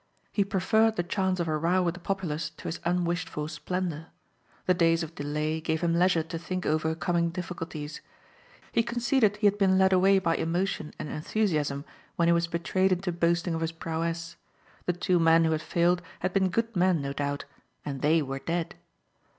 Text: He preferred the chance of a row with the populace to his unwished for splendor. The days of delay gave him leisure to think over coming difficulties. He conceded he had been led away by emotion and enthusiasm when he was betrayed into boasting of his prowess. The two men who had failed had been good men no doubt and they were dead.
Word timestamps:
He 0.31 0.43
preferred 0.43 0.95
the 0.95 1.03
chance 1.03 1.39
of 1.39 1.47
a 1.47 1.55
row 1.55 1.83
with 1.83 1.93
the 1.93 1.99
populace 1.99 2.49
to 2.49 2.63
his 2.67 2.79
unwished 2.85 3.29
for 3.29 3.47
splendor. 3.47 4.07
The 4.65 4.73
days 4.73 5.03
of 5.03 5.13
delay 5.13 5.61
gave 5.61 5.81
him 5.81 5.93
leisure 5.93 6.23
to 6.23 6.39
think 6.39 6.65
over 6.65 6.95
coming 6.95 7.29
difficulties. 7.29 8.01
He 8.71 8.81
conceded 8.81 9.37
he 9.37 9.45
had 9.45 9.59
been 9.59 9.77
led 9.77 9.93
away 9.93 10.17
by 10.17 10.37
emotion 10.37 10.91
and 10.97 11.07
enthusiasm 11.07 11.85
when 12.15 12.27
he 12.27 12.31
was 12.33 12.47
betrayed 12.47 12.91
into 12.91 13.11
boasting 13.11 13.53
of 13.53 13.61
his 13.61 13.71
prowess. 13.71 14.37
The 14.87 14.93
two 14.93 15.19
men 15.19 15.43
who 15.45 15.51
had 15.51 15.61
failed 15.61 16.01
had 16.21 16.33
been 16.33 16.49
good 16.49 16.75
men 16.75 16.99
no 17.03 17.13
doubt 17.13 17.45
and 17.85 18.01
they 18.01 18.23
were 18.23 18.39
dead. 18.39 18.73